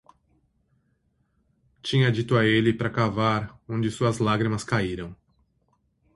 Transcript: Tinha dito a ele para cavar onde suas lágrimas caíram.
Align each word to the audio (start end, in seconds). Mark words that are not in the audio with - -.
Tinha 1.83 2.09
dito 2.11 2.35
a 2.35 2.43
ele 2.43 2.73
para 2.73 2.89
cavar 2.89 3.55
onde 3.69 3.91
suas 3.91 4.17
lágrimas 4.17 4.63
caíram. 4.63 5.15